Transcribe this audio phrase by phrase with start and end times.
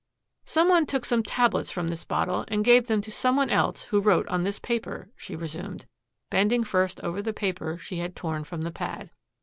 [0.45, 3.83] "Some one took some tablets from this bottle and gave them to some one else
[3.83, 5.85] who wrote on this paper," she resumed,
[6.31, 9.11] bending first over the paper she had torn from the pad.